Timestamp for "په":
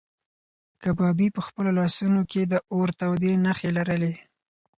1.35-1.41